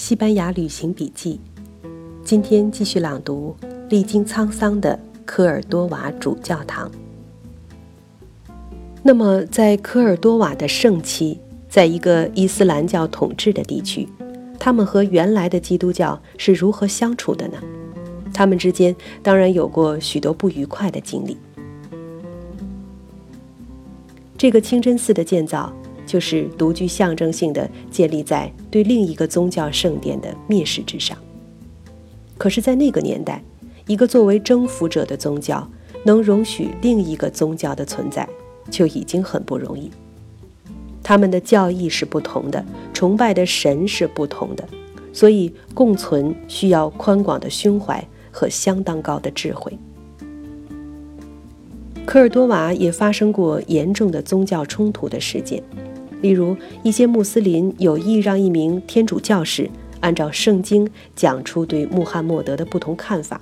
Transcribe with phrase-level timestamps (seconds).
[0.00, 1.38] 西班牙旅行笔记，
[2.24, 3.54] 今天继续朗读
[3.90, 6.90] 历经沧桑的科尔多瓦主教堂。
[9.02, 11.38] 那么，在科尔多瓦的盛期，
[11.68, 14.08] 在一个伊斯兰教统治的地区，
[14.58, 17.58] 他们和原来的基督教是如何相处的呢？
[18.32, 21.36] 他们之间当然有过许多不愉快的经历。
[24.38, 25.70] 这个清真寺的建造。
[26.10, 31.16] 就是独具象征性的建立在对另一个宗教圣殿的蔑视之上。
[32.36, 33.40] 可是，在那个年代，
[33.86, 35.64] 一个作为征服者的宗教
[36.04, 38.28] 能容许另一个宗教的存在，
[38.68, 39.88] 就已经很不容易。
[41.00, 44.68] 他们的教义是不同的，崇拜的神是不同的，
[45.12, 49.78] 所以共存需要宽广的胸怀和相当高的智慧。
[52.04, 55.62] 科尔多瓦也发生过严重的宗教冲突的事件。
[56.20, 63.40] 例如，一些穆斯林有意让一名天主教士按照圣经讲出对穆罕默德的不同看法，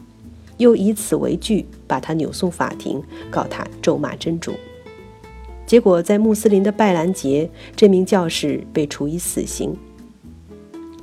[0.58, 4.53] 又以此为据把他扭送法庭，告他咒骂真主。
[5.66, 9.77] 结果，在穆斯林的拜兰节，这名教士被处以死刑。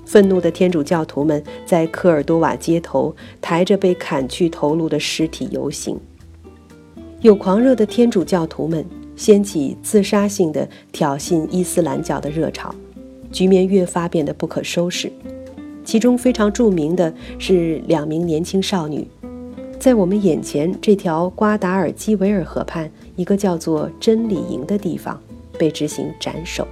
[0.05, 5.99] 愤怒的天主教徒们在科尔多瓦街头抬着被砍去头颅的尸体游行，
[7.21, 8.85] 有狂热的天主教徒们。
[9.15, 12.73] 掀起自杀性的挑衅伊斯兰教的热潮，
[13.31, 15.11] 局面越发变得不可收拾。
[15.83, 19.07] 其中非常著名的是两名年轻少女，
[19.79, 25.21] 在我们眼前这条瓜达尔基维尔河畔一个叫做真理营的地方
[25.59, 26.67] 被执行斩首。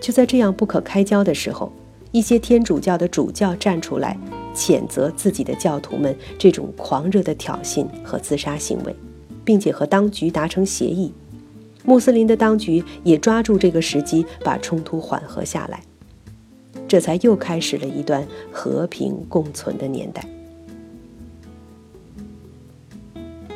[0.00, 1.72] 就在这样不可开交的时候，
[2.10, 4.18] 一些天主教的主教站出来，
[4.54, 8.94] 谴责自己的教徒们这种狂热的挑衅和自杀行为。
[9.48, 11.10] 并且和当局达成协议，
[11.82, 15.82] 穆斯林的当局也抓住这个时机把冲突缓和下来，
[16.86, 20.22] 这才又开始了一段和平共存的年代。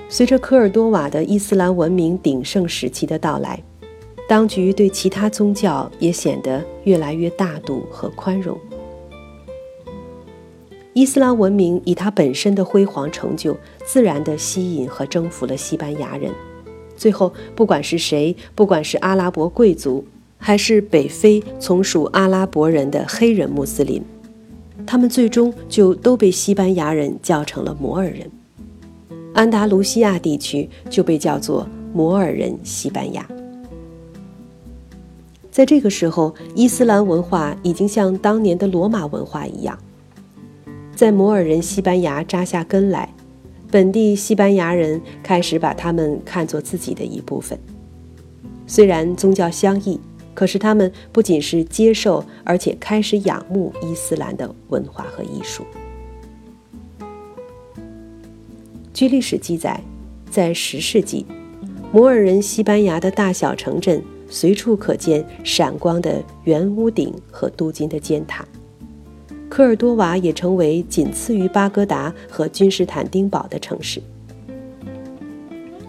[0.09, 3.62] 随着科尔多瓦的伊斯兰文明鼎盛时期的到来，
[4.27, 8.59] 当局对其他宗教也显得越来越大度和宽容。
[10.94, 16.30] 伊斯兰文明以它本身的辉煌成就，自然地吸引和征服了西班牙人。
[16.97, 20.04] 最后，不管是谁，不管是阿拉伯贵族，
[20.36, 24.03] 还是北非从属阿拉伯人的黑人穆斯林，
[24.86, 28.30] 他们最终就都被西班牙人叫成了摩尔人。
[29.32, 33.26] 安达卢西亚地区就被叫做摩尔人西班牙。
[35.50, 39.78] 在这个时候，伊斯兰文化已经像当年的罗马文化一样。
[40.94, 43.12] 在摩尔人西班牙扎下根来，
[43.70, 47.58] 本地西班牙人开始把他们看作自己的一部分。
[48.66, 49.98] 虽然宗教相异，
[50.34, 55.64] 可是他们不仅是接受，而且开始仰慕伊斯兰的文化和艺术。
[58.92, 59.80] 据历史记载，
[60.30, 61.26] 在十世纪，
[61.91, 68.47] 摩尔人西班牙的大小城镇随处可见闪光的圆屋顶和镀金的尖塔。
[69.53, 74.01] 科尔多瓦也成为仅次于巴格达和君士坦丁堡的城市。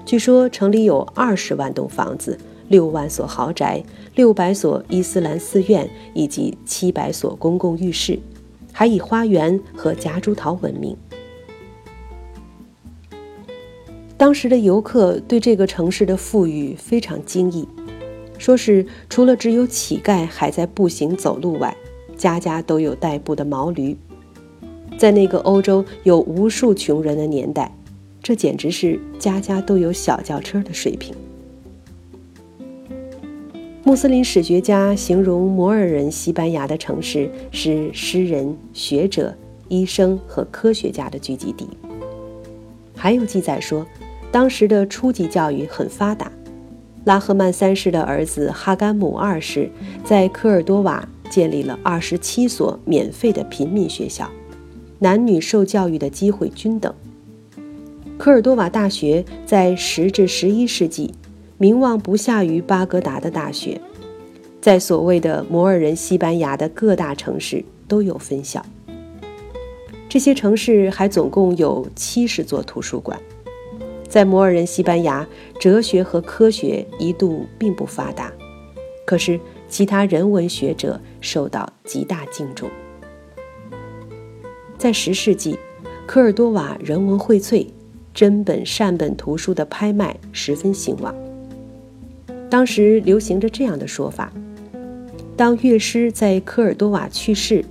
[0.06, 2.38] 据说城里有二十万栋房子、
[2.68, 3.82] 六万所豪宅、
[4.16, 8.20] 六百所伊斯兰寺院以及七百所公共浴室，
[8.74, 10.98] 还以花园和夹竹桃闻名。
[14.18, 17.66] 当时的游客对这个城市的富裕非常惊异，
[18.38, 21.74] 说是除了只有乞丐还在步行走路外。
[22.24, 23.98] 家家都有代步的毛驴，
[24.98, 27.70] 在那个欧洲有无数穷人的年代，
[28.22, 31.14] 这简直是家家都有小轿车的水平。
[33.84, 39.36] 穆斯林史学家形容摩尔人西班牙的城市是诗人、学者、
[39.68, 41.68] 医生和科学家的聚集地。
[42.96, 43.86] 还有记载说，
[44.32, 46.32] 当时的初级教育很发达，
[47.04, 49.70] 拉赫曼三世的儿子哈甘姆二世
[50.06, 51.06] 在科尔多瓦。
[51.30, 54.30] 建立了二十七所免费的平民学校，
[55.00, 56.94] 男女受教育的机会均等。
[58.18, 61.14] 科尔多瓦大学在十至十一世纪
[61.58, 63.82] 名望不下于巴格达的大学，
[64.62, 68.64] 在所谓的摩尔人西班牙的各大城市都有分校。
[70.08, 73.20] 这些城市还总共有七十座图书馆。
[74.08, 75.28] 在摩尔人西班牙，
[75.60, 78.32] 哲学和科学一度并不发达，
[79.08, 79.40] 可是。
[79.74, 82.70] 其他人文学者受到极大敬重。
[84.78, 85.58] 在十世纪，
[86.06, 87.66] 科尔多瓦人文荟萃，
[88.14, 91.16] 真本善本图书的拍卖十分兴旺。
[92.52, 94.32] 当时流行着这样的说法：
[95.36, 97.66] 当乐师在科尔多瓦去世，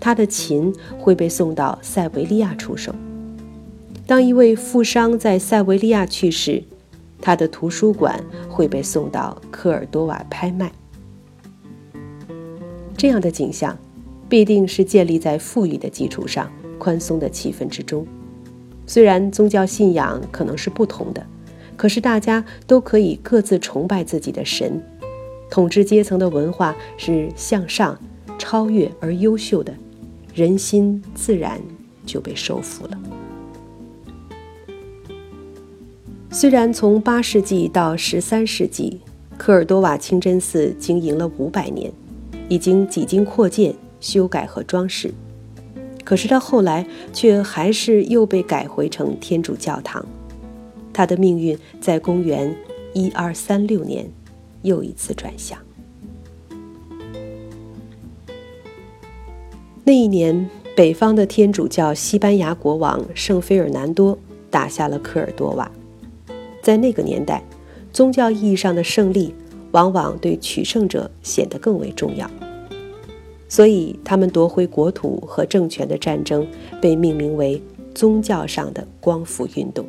[0.00, 2.90] 他的琴会被送到塞维利亚出售。
[4.06, 6.64] 当一位富商在塞维利亚去世，
[7.20, 8.18] 他的图书馆
[8.48, 10.72] 会被送到科尔多瓦拍卖。
[12.96, 13.76] 这样的景象，
[14.28, 18.06] 必定是建立在富裕的基础上、宽松的气氛之中。
[18.86, 21.26] 虽然宗教信仰可能是不同的，
[21.76, 24.82] 可是大家都可以各自崇拜自己的神。
[25.50, 27.98] 统治阶层的文化是向上、
[28.38, 29.72] 超越而优秀的，
[30.34, 31.60] 人心自然
[32.04, 32.98] 就被收服了。
[36.30, 39.00] 虽然从八世纪到十三世纪，
[39.38, 41.92] 科尔多瓦清真寺经营了五百年，
[42.48, 45.12] 已经几经扩建、修改和装饰，
[46.04, 50.04] 可是到后来却还是又被改回成天主教堂。
[50.92, 52.54] 它的命运在公元
[52.92, 54.08] 一二三六年
[54.62, 55.58] 又一次转向。
[59.82, 64.18] 那一年，北方的天主教西班牙国王圣菲尔南多
[64.50, 65.70] 打下了科尔多瓦。
[66.62, 67.42] 在那个年代，
[67.92, 69.34] 宗教意义上的胜利
[69.74, 72.30] 往往对取胜者显得更为重要，
[73.48, 76.46] 所以他们夺回国土和政权的战争
[76.80, 77.60] 被命名为
[77.92, 79.84] “宗教上的光复运动”。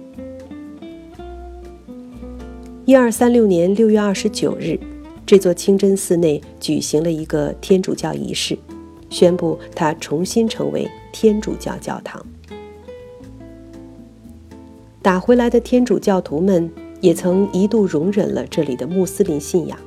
[2.85, 4.79] 一二三六年六月二十九日，
[5.23, 8.57] 这座清真寺内举行了一个天主教仪式，
[9.11, 12.25] 宣布它重新成为天主教教堂。
[15.03, 16.71] 打回来的天主教徒们
[17.05, 19.77] 也曾一度容忍了这里的穆斯林信仰，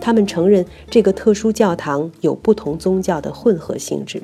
[0.00, 4.20] 他们承认这个特殊教堂有不同宗教的混合性质，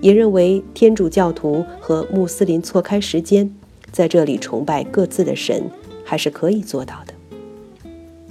[0.00, 3.52] 也认为天主教徒和穆斯林错开时间，
[3.90, 5.68] 在这里崇拜各自的神
[6.04, 7.12] 还是可以做到的。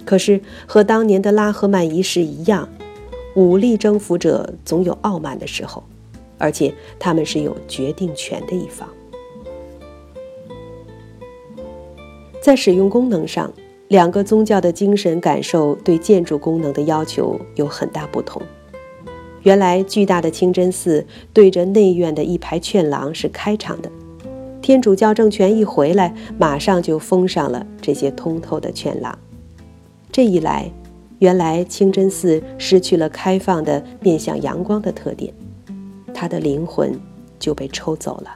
[0.05, 2.69] 可是和当年的拉赫曼一世一样，
[3.35, 5.83] 武力征服者总有傲慢的时候，
[6.37, 8.87] 而且他们是有决定权的一方。
[12.45, 13.51] 在使用功能上，
[13.87, 18.39] 两个宗教的精神感受对建筑功能的要求有很大不同。
[19.41, 21.03] 原来巨大的清真寺
[21.33, 23.89] 对着内院的一排券廊是开敞的，
[24.61, 29.17] 天主教政权一回来，马上就封上了这些通透的券廊。
[30.11, 30.71] 这一来，
[31.17, 35.33] 原来清真寺失去了开放的面向阳光的特点，
[36.13, 36.93] 它的灵魂
[37.39, 38.29] 就被抽走了。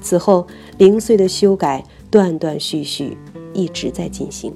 [0.00, 0.46] 此后，
[0.78, 3.16] 零碎的修改断断续续
[3.52, 4.52] 一直在进行。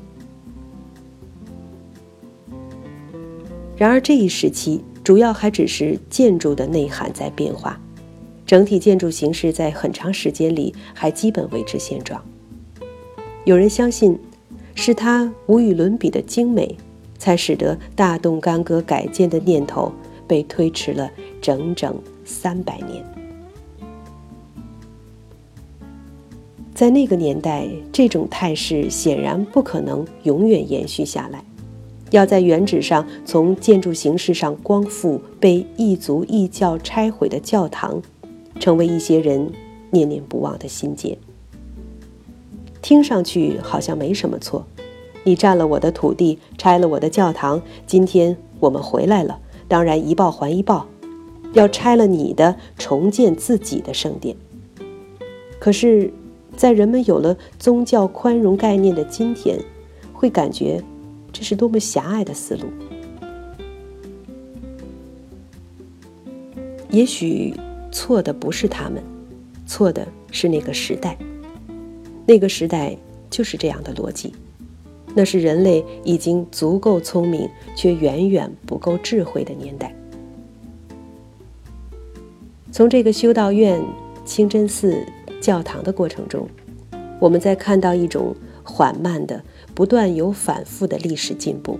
[3.77, 7.79] 然而，这一时期主要还只是建筑的内涵在变化，
[8.47, 12.25] 整体建筑形式在很长时间里还基本维持现状。
[13.45, 14.19] 有人相信，
[14.75, 16.77] 是它无与伦比的精美，
[17.19, 19.93] 才使得大动干戈改建的念头
[20.27, 21.11] 被推迟了
[21.43, 21.95] 整整
[22.25, 23.05] 三百年。
[26.75, 31.45] 在那个年代，这种态势显然不可能永远延续下来。
[32.11, 38.03] 要在原址上从建筑形式上光复被异族异教拆毁的教堂，
[38.59, 39.53] 成为一些人
[39.91, 41.17] 念念不忘的心结。
[42.83, 44.67] 听上去好像没什么错，
[45.23, 47.63] 你占了我的土地，拆了我的教堂。
[47.87, 50.89] 今天我们回来了，当然一报还一报，
[51.53, 54.37] 要拆了你的，重建自己的圣殿。
[55.61, 56.13] 可是。
[56.57, 59.59] 在人们有了宗教宽容概念的今天，
[60.13, 60.83] 会感觉
[61.33, 62.67] 这是多么狭隘的思路。
[66.91, 67.53] 也许
[67.91, 69.03] 错的不是他们，
[69.67, 71.19] 错的是那个时代。
[72.25, 72.97] 那个时代
[73.29, 74.33] 就是这样的逻辑，
[75.15, 79.95] 那是人类已经足够聪明却远远不够智慧的年代。
[82.71, 83.85] 从这个修道院、
[84.25, 85.05] 清真寺。
[85.45, 86.49] 教堂的过程中，
[87.21, 89.43] 我们在看到一种缓慢的、
[89.75, 91.79] 不断有反复的历史进步。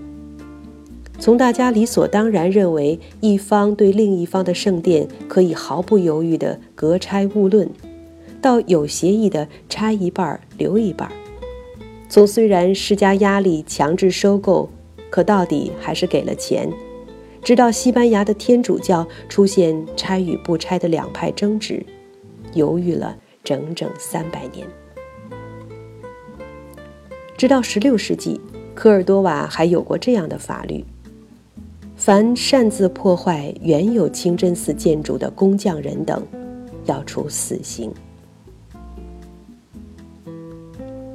[1.17, 7.67] 从大家理所当然认为一方对另一方的圣殿可以毫不犹豫地隔拆勿论，
[8.39, 11.09] 到有协议的拆一半留一半；
[12.07, 14.69] 从虽然施加压力强制收购，
[15.09, 16.71] 可到底还是给了钱，
[17.41, 21.83] 直到西班牙的天主教出现拆与不拆的两派争执，
[22.53, 23.17] 犹豫了。
[23.45, 24.67] 整整三百年，
[27.37, 28.41] 直到十六世纪，
[28.73, 30.83] 科尔多瓦还有过这样的法律：
[31.95, 36.25] 凡擅自破坏原有清真寺建筑的工匠人等，
[36.85, 37.93] 要处死刑。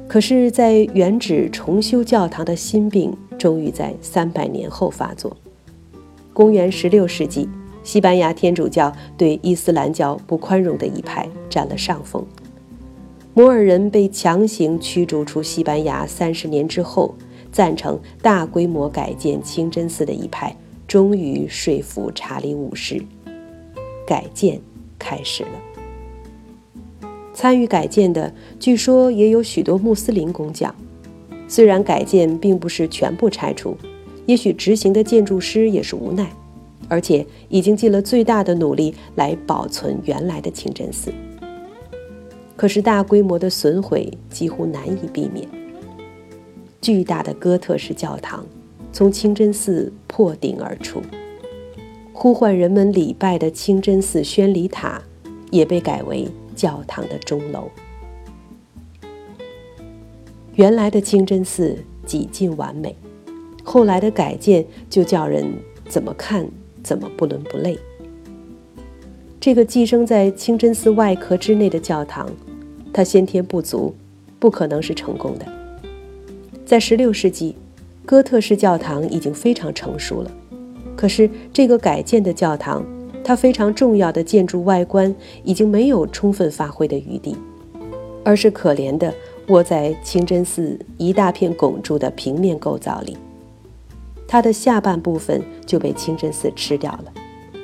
[0.07, 5.35] 可是，在原址重修教堂的心病，终于在三百年后发作。
[6.33, 7.47] 公元十六世纪，
[7.83, 12.25] 西班牙天主教对伊斯兰教不宽容的一派占了上风。
[13.33, 17.15] 摩尔人被强行驱逐出西班牙三十年之后，
[17.51, 20.55] 赞成大规模改建清真寺的一派
[20.87, 23.01] 终于说服查理五世，
[24.05, 24.59] 改建
[24.99, 25.49] 开始了。
[27.33, 30.75] 参与改建的，据说也有许多穆斯林工匠。
[31.47, 33.75] 虽然改建并不是全部拆除，
[34.25, 36.29] 也许执行的建筑师也是无奈。
[36.91, 41.09] 而且已经尽了最大的努力来保存原来的清真寺，
[42.57, 45.47] 可是大规模的损毁几乎难以避免。
[46.81, 48.45] 巨大的哥特式教堂
[48.91, 51.01] 从清真寺破顶而出，
[52.11, 55.01] 呼唤人们礼拜的清真寺宣礼塔
[55.49, 57.71] 也被改为教堂的钟楼。
[60.55, 62.93] 原来的清真寺几近完美，
[63.63, 65.45] 后来的改建就叫人
[65.87, 66.45] 怎么看？
[66.83, 67.77] 怎么不伦不类？
[69.39, 72.29] 这个寄生在清真寺外壳之内的教堂，
[72.93, 73.95] 它先天不足，
[74.39, 75.45] 不可能是成功的。
[76.65, 77.55] 在16世纪，
[78.05, 80.31] 哥特式教堂已经非常成熟了，
[80.95, 82.85] 可是这个改建的教堂，
[83.23, 87.35] 它非常重要的建筑外观已经没有充分发挥的余地，
[88.23, 89.13] 而是可怜的
[89.47, 93.17] 窝在清真寺一大片拱柱的平面构造里。
[94.31, 97.11] 它的下半部分就被清真寺吃掉了，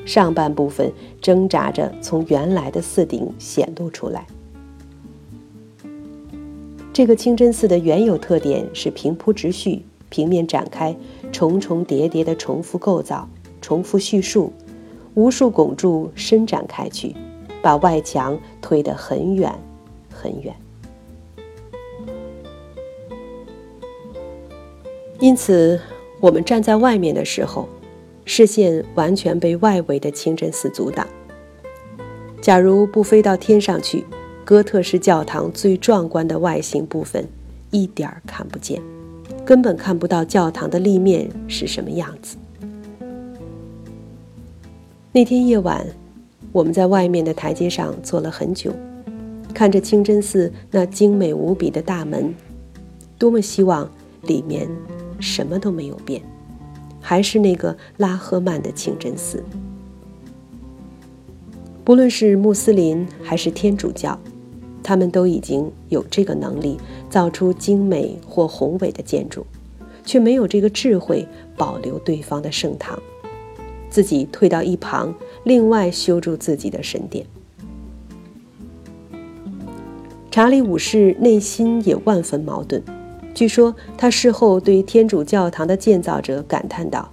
[0.05, 4.27] 上半部分挣扎着从原来的寺顶显露出来。
[6.91, 10.93] 这个清真寺的原有特点是平铺直叙、平面展开、
[11.31, 13.29] 重重叠叠的重复构造、
[13.61, 14.51] 重复叙述，
[15.13, 17.15] 无数拱柱伸展开去，
[17.61, 19.57] 把外墙推得很远
[20.11, 20.53] 很远。
[25.21, 25.79] 因此。
[26.19, 27.69] 我们站在外面的时候，
[28.25, 31.05] 视线完全被外围的清真寺阻挡。
[32.41, 34.03] 假如不飞到天上去，
[34.43, 37.27] 哥特式教堂最壮观的外形部分
[37.71, 38.81] 一点儿看不见，
[39.45, 42.37] 根本看不到教堂的立面是什么样子。
[45.11, 45.85] 那天夜晚，
[46.51, 48.71] 我们在外面的台阶上坐了很久，
[49.53, 52.33] 看着清真寺那精美无比的大门，
[53.19, 53.89] 多么希望
[54.23, 54.67] 里面。
[55.19, 56.21] 什么都没有变，
[57.01, 59.43] 还是那个拉赫曼的清真寺。
[61.83, 64.19] 不论是穆斯林还是天主教，
[64.83, 66.77] 他们都已经有这个能力
[67.09, 69.45] 造出精美或宏伟的建筑，
[70.03, 72.99] 却没有这个智慧保留对方的圣堂，
[73.89, 77.25] 自己退到一旁，另外修筑自己的神殿。
[80.29, 82.83] 查理五世内心也万分矛盾。
[83.37, 87.07] 据说他事后对天主教堂的建造者感叹道：“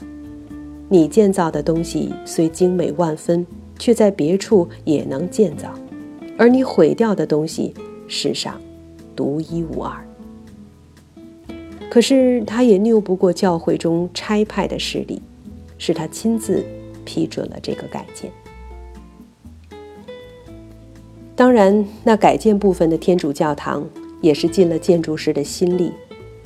[0.89, 3.47] 你建造的东西虽精美万分，
[3.79, 5.69] 却在别处也能建造；
[6.39, 7.75] 而你毁掉的东西，
[8.09, 8.59] 世上
[9.15, 10.03] 独一无二。”
[11.93, 15.21] 可是他也拗不过教会中差派的势力，
[15.77, 16.65] 是他亲自
[17.05, 18.33] 批准了这个改建。
[21.37, 23.87] 当然，那改建部分的天主教堂
[24.23, 25.93] 也是尽了建筑师的心力。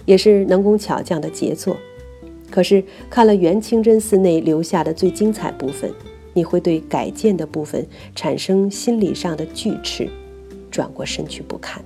[0.08, 1.76] 也是能工巧匠的杰作，
[2.50, 5.92] 可是看了原清真寺内留下的最精彩部分，
[6.32, 10.08] 你会对改建的部分产生心理上的拒斥，
[10.70, 11.84] 转过身去不看。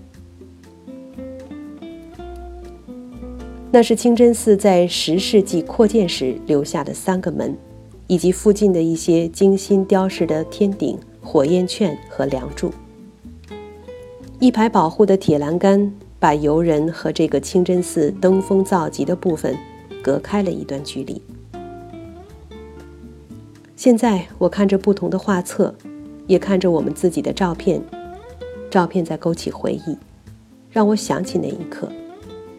[3.73, 7.57] 那是清真寺在十世纪扩建时留下的三个门，
[8.07, 12.71] 以及附近的一些精心雕饰的天顶、火焰券和梁柱，
[14.39, 15.93] 一排保护的铁栏杆。
[16.23, 19.59] 把游人和这个清真寺登峰造极的部分
[20.01, 21.21] 隔开了一段距离。
[23.75, 25.75] 现在我看着不同的画册，
[26.29, 27.83] 也看着我们自己的照片，
[28.71, 29.99] 照片在勾起回忆，
[30.71, 31.91] 让我想起那一刻，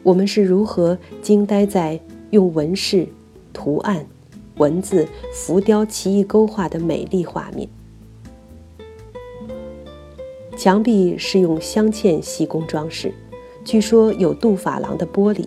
[0.04, 1.98] 我们是如何惊呆在
[2.32, 3.08] 用纹饰、
[3.54, 4.06] 图案、
[4.58, 7.70] 文字、浮雕奇异勾画的美丽画面。
[10.58, 13.14] 墙壁是用镶嵌细工装饰。
[13.64, 15.46] 据说有镀珐琅的玻璃，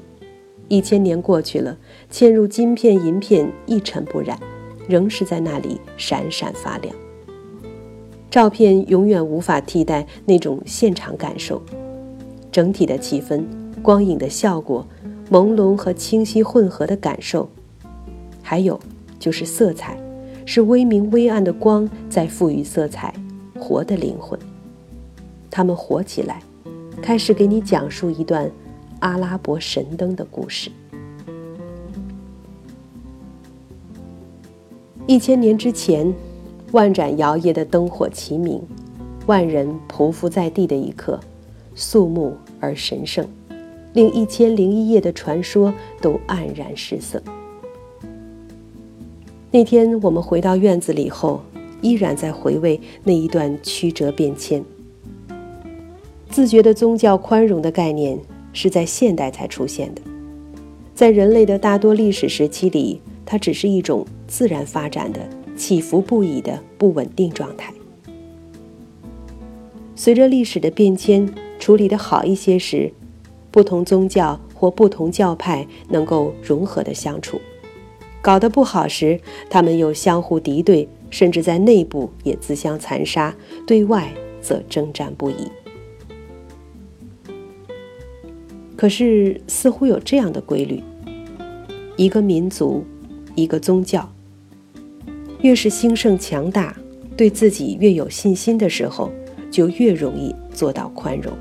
[0.68, 1.76] 一千年过去了，
[2.10, 4.38] 嵌入金片银片一尘不染，
[4.88, 6.94] 仍是在那里闪闪发亮。
[8.30, 11.62] 照片永远无法替代那种现场感受，
[12.50, 13.44] 整体的气氛、
[13.82, 14.86] 光影的效果、
[15.30, 17.48] 朦胧和清晰混合的感受，
[18.42, 18.80] 还有
[19.18, 19.98] 就是色彩，
[20.46, 23.14] 是微明微暗的光在赋予色彩
[23.58, 24.38] 活的灵魂，
[25.50, 26.40] 它们活起来。
[27.06, 28.50] 开始给你讲述一段
[28.98, 30.72] 阿拉伯神灯的故事。
[35.06, 36.12] 一千年之前，
[36.72, 38.60] 万盏摇曳的灯火齐鸣，
[39.26, 41.20] 万人匍匐在地的一刻，
[41.76, 43.24] 肃穆而神圣，
[43.92, 47.22] 令一千零一夜的传说都黯然失色。
[49.52, 51.40] 那天我们回到院子里后，
[51.80, 54.64] 依然在回味那一段曲折变迁。
[56.30, 58.18] 自觉的宗教宽容的概念
[58.52, 60.02] 是在现代才出现的，
[60.94, 65.20] 在人类的大多历史时期里，它只是一种自然发展的
[65.56, 67.72] 起伏不已的不稳定状态。
[69.94, 72.92] 随着历史的变迁，处理的好一些时，
[73.50, 77.38] 不同宗教或不同教派能够融合的相处；
[78.20, 79.18] 搞得不好时，
[79.48, 83.34] 他们又相互敌对，甚至在内部也自相残杀，
[83.66, 85.50] 对外则征战不已。
[88.76, 90.82] 可是，似乎有这样的规律：
[91.96, 92.84] 一个民族，
[93.34, 94.12] 一个宗教，
[95.40, 96.76] 越是兴盛强大，
[97.16, 99.10] 对自己越有信心的时候，
[99.50, 101.32] 就越容易做到宽容。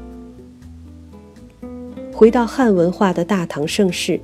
[2.13, 4.17] 回到汉文化的大唐盛世，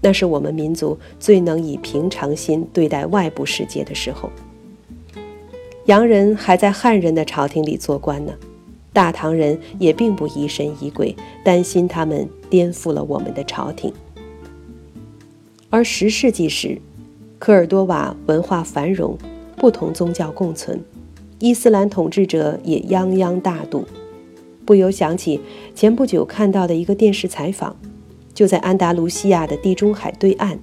[0.00, 4.30] 那是我们民族最能以平常心对待外部世界的时候。
[5.86, 8.32] 洋人还在汉人的朝廷里做官呢。
[8.92, 13.92] 大唐人也并不疑神疑鬼，担心他们颠覆了我们的朝廷。
[15.70, 16.80] 而十世纪时，
[17.40, 19.18] 科尔多瓦文化繁荣，
[19.56, 20.80] 不同宗教共存，
[21.40, 23.84] 伊斯兰统治者也泱泱大度，
[24.64, 25.40] 不由想起
[25.74, 27.74] 前不久看到的一个电视采访，
[28.32, 30.56] 就在安达卢西亚的地中海对岸，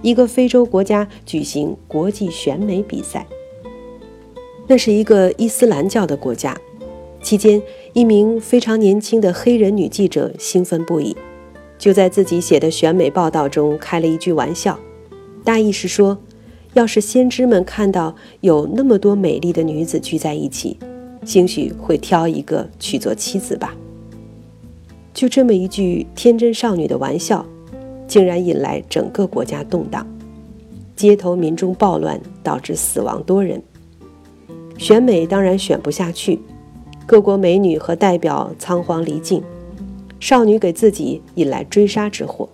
[0.00, 3.26] 一个非洲国家举行国际选美比赛，
[4.68, 6.56] 那是一个伊斯兰教的国家。
[7.20, 7.60] 期间，
[7.94, 11.16] 一名非常年轻的黑人女记者兴奋不已，
[11.82, 14.78] 就在自己写的选美报道中开了一句玩笑，
[15.42, 16.16] 大意是说，
[16.74, 20.78] 要是先知们看到有那么多美丽的女子聚在一起，
[21.24, 23.74] 兴许会挑一个娶做妻子吧。
[25.12, 27.44] 就这么一句天真少女的玩笑，
[28.06, 30.06] 竟然引来整个国家动荡，
[30.94, 33.60] 街头民众暴乱，导致死亡多人。
[34.78, 36.38] 选美当然选不下去。
[37.06, 39.42] 各国美女和代表仓皇离境，
[40.22, 42.48] 少女给自己引来追杀之祸，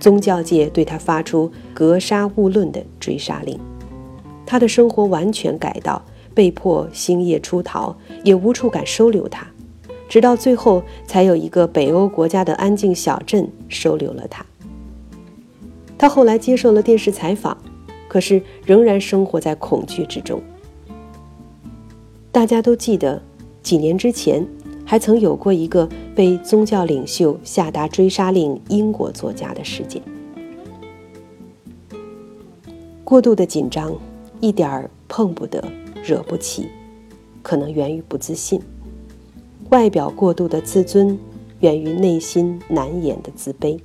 [0.00, 3.56] 宗教界对她发出格杀勿论的追杀令，
[4.44, 9.46] 她的生活完全改道，被迫星夜出逃，也无处敢收留她，
[10.08, 14.44] 直到最后才有一个北欧国家的安静小镇收留了她。
[15.96, 17.56] 她后来接受了电视采访，
[18.08, 20.42] 可是仍然生活在恐惧之中。
[22.32, 23.22] 大家都记得。
[23.60, 24.46] 几年之前，
[24.90, 30.00] 还曾有过一个被宗教领袖下达追杀令英国作家的事件。
[33.04, 33.94] 过度的紧张，
[34.40, 35.62] 一点儿碰不得，
[36.02, 36.68] 惹不起，
[37.42, 38.58] 可能源于不自信；
[39.68, 41.18] 外表过度的自尊，
[41.60, 43.78] 源于内心难掩的自卑；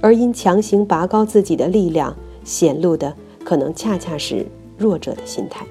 [0.00, 4.44] 而因强行拔高自己的力量，显露的可能恰恰是
[4.76, 5.64] 弱者的心态。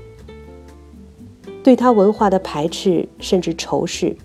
[1.62, 4.15] 对他文化的排斥甚至仇视，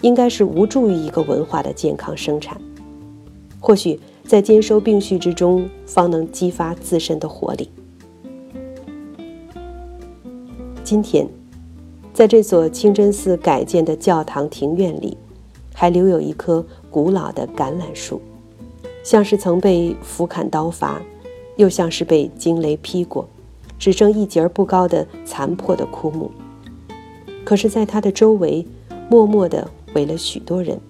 [0.00, 2.60] 应该是无助于一个文化的健康生产。
[3.60, 7.68] 或许在兼收并蓄之中，方能激发自身的活力。
[10.84, 11.28] 今天，
[12.14, 15.16] 在这所清真寺改建的教堂庭院里，
[15.74, 18.20] 还留有一棵古老的橄榄树，
[19.02, 21.02] 像是曾被斧砍刀伐，
[21.56, 23.28] 又像是被惊雷劈过，
[23.78, 26.30] 只剩一截不高的残破的枯木。
[27.44, 28.66] 可是，在它的周围，
[29.10, 30.80] 默默地围了许多人，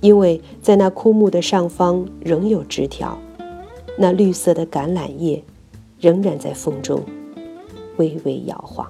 [0.00, 3.18] 因为在那枯木的上方仍有枝条，
[3.98, 5.42] 那绿色的橄榄叶
[6.00, 7.02] 仍然在风中
[7.96, 8.88] 微微摇晃。